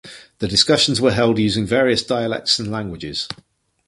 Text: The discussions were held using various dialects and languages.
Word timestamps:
The 0.39 0.47
discussions 0.47 0.99
were 0.99 1.11
held 1.11 1.37
using 1.37 1.63
various 1.67 2.01
dialects 2.01 2.57
and 2.57 2.71
languages. 2.71 3.27